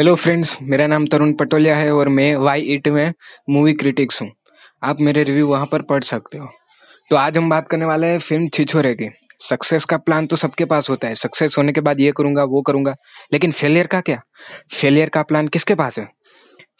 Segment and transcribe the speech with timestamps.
[0.00, 3.12] Hello friends मेरा नाम तरुण पटोलिया है और मैं वाई इट में
[3.50, 4.30] मूवी क्रिटिक्स हूँ।
[4.82, 6.48] आप मेरे रिव्यू वहाँ पर पढ़ सकते हो।
[7.10, 9.08] तो आज हम बात करने वाले हैं फ़िल्म छिछोरे की।
[9.40, 12.62] सक्सेस का प्लान तो सबके पास होता है। सक्सेस होने के बाद ये करूँगा, वो
[12.62, 12.94] करूँगा।
[13.32, 14.20] लेकिन फेलियर का क्या?
[14.72, 16.08] फेलियर का प्लान किसके पास है?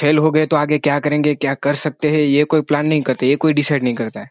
[0.00, 3.02] फेल हो गए तो आगे क्या करेंगे, क्या कर सकते हैं, ये कोई प्लान नहीं
[3.02, 4.30] करते, ये कोई डिसाइड नहीं करता है।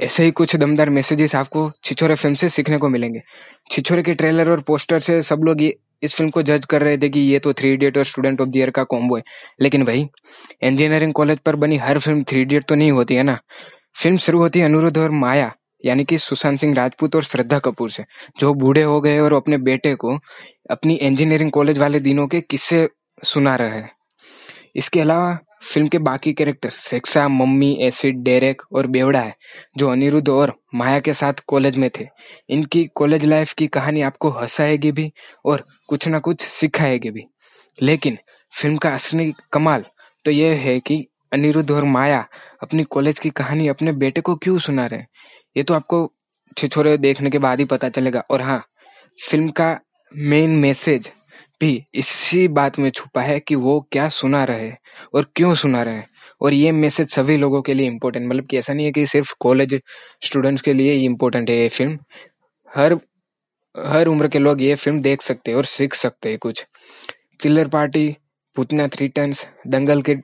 [0.00, 3.22] ऐसे ही कुछ दमदार मैसेजेस आपको छिछोरे फ़िल्म से सीखने को मिलेंगे।
[3.70, 6.98] छिछोरे के ट्रेलर और पोस्टर से सब लोग ये इस फ़िल्म को जज कर रहे
[6.98, 9.22] थे कि ये तो थ्री इडियट और स्टूडेंट ऑफ़ द ईयर का कॉम्बो है।
[9.62, 10.06] लेकिन भाई
[10.62, 13.38] इंजीनियरिंग कॉलेज पर बनी हर फ़िल्म थ्री इडियट तो नहीं होती है ना?
[13.94, 15.52] फ़िल्म शुरू होती है अनुरुद्ध और माया
[15.84, 18.04] यानी कि सुशांत सिंह राजपूत और श्रद्धा कपूर से,
[18.38, 20.18] जो बूढ़े हो गए और अपने बेटे को
[20.70, 22.88] अपनी इंजीनियरिंग कॉलेज वाले दिनों के किस्से
[23.22, 23.90] सुना रहे हैं।
[24.76, 29.34] इसके अलावा फ़िल्म के बाकी कैरेक्टर सेक्सा, मम्मी, एसिड, डेरेक और बेवड़ा है,
[29.76, 32.06] जो अनिरुद्ध और माया के साथ कॉलेज में थे।
[32.48, 35.10] इनकी कॉलेज लाइफ की कहानी आपको हंसाएगी भी
[35.44, 37.24] और कुछ ना कुछ सिखाएगी भी।
[37.78, 38.18] लेकिन
[38.52, 39.84] फ़िल्म का असली कमाल
[40.24, 42.26] तो यह है कि अनिरुद्ध और माया
[42.62, 45.00] अपनी कॉलेज की कहानी अपने बेटे को क्यों सुना रहे
[45.56, 46.10] ये तो आपको
[46.56, 48.62] छिछोरे देखने के बाद ही पता चलेगा। और हाँ
[49.18, 49.78] फ़िल्म का
[50.12, 51.08] मेन मैसेज
[51.62, 54.70] भी इसी बात में छुपा है कि वो क्या सुना रहे
[55.14, 56.02] और क्यों सुना रहे
[56.40, 59.34] और ये मैसेज सभी लोगों के लिए इम्पोर्टेंट मतलब कि ऐसा नहीं है कि सिर्फ़
[59.40, 59.80] कॉलेज
[60.24, 61.98] स्टूडेंट्स के लिए ही इम्पोर्टेंट है ये फ़िल्म
[62.70, 62.98] हर
[63.74, 66.64] हर उम्र के लोग ये फ़िल्म देख सकते हैं और सीख सकते हैं कुछ।
[67.40, 68.16] चिल्लर party,
[68.56, 70.14] Putna three tons Dangal के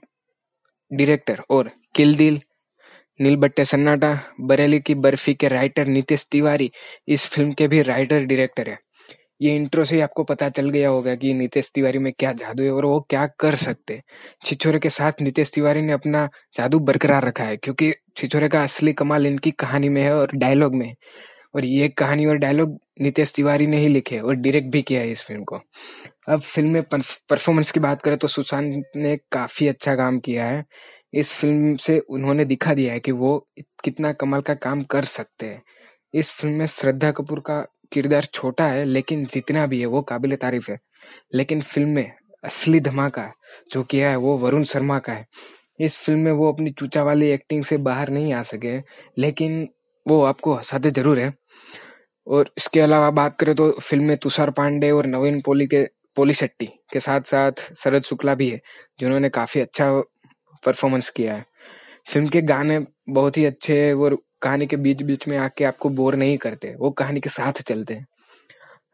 [0.91, 2.41] डायरेक्टर और किल दिल
[3.21, 6.71] नील बट्टे सन्नाटा, बरेली की बर्फ़ी के राइटर नीतीश तिवारी,
[7.09, 8.79] इस फ़िल्म के भी राइटर डायरेक्टर है।
[9.41, 12.63] ये इंट्रो से ही आपको पता चल गया होगा कि नीतीश तिवारी में क्या जादू
[12.63, 14.01] है और वो क्या कर सकते
[14.45, 18.93] छिछोरे के साथ नीतीश तिवारी ने अपना जादू बरकरार रखा है, क्योंकि छिछोरे का असली
[18.95, 20.95] कमाल इनकी कहानी में है और डायलॉग में
[21.55, 25.11] और ये कहानी और डायलॉग नीतीश तिवारी ने ही लिखे और डायरेक्ट भी किया है
[25.13, 25.61] इस फ़िल्म को।
[26.29, 30.65] अब फ़िल्म में परफॉर्मेंस की बात करें तो सुशांत ने काफ़ी अच्छा काम किया है।
[31.15, 33.39] इस फ़िल्म से उन्होंने दिखा दिया है कि वो
[33.85, 35.63] कितना कमाल का काम कर सकते हैं।
[36.15, 40.37] इस फ़िल्म में श्रद्धा कपूर का किरदार छोटा है, लेकिन जितना भी है वो काबिल
[40.37, 40.79] तारीफ़ है।
[41.35, 42.13] लेकिन फ़िल्म में
[42.45, 43.31] असली धमाका
[43.73, 45.27] जो किया है वो वरुण शर्मा का है।
[45.81, 48.79] इस फ़िल्म में वो अपनी चूचा वाली एक्टिंग से बाहर नहीं आ सके,
[49.19, 49.69] लेकिन
[50.07, 51.33] वो आपको हंसाते ज़रूर है।
[52.27, 55.85] और इसके अलावा बात करें तो फ़िल्म में तुषार पांडे और नवीन पोली के,
[56.17, 58.61] पोली शेट्टी के साथ साथ शरद शुक्ला भी है,
[59.01, 59.91] जिन्होंने काफ़ी अच्छा
[60.63, 61.45] परफॉर्मेंस किया है।
[62.09, 62.79] फ़िल्म के गाने
[63.11, 66.91] बहुत ही अच्छे और कहानी के बीच बीच में आके आपको बोर नहीं करते, वो
[66.91, 68.07] कहानी के साथ चलते हैं।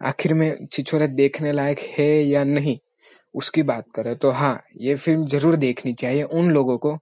[0.02, 2.78] आखिर में छिछोरा देखने लायक है या नहीं,
[3.34, 6.98] उसकी बात करें तो हाँ ये फ़िल्म ज़रूर देखनी चाहिए उन लोगों को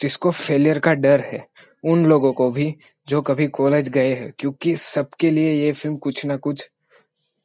[0.00, 1.46] जिसको फेलियर का डर है,
[1.84, 2.74] उन लोगों को भी
[3.08, 6.68] जो कभी कॉलेज गए हैं, क्योंकि सबके लिए ये फ़िल्म कुछ ना कुछ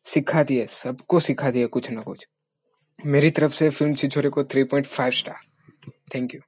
[0.05, 2.27] सिखाती है, सबको सिखाती है कुछ ना कुछ।
[2.99, 6.41] मेरी तरफ़ से फ़िल्म छिछोरे को 3.5 स्टार थैंक यू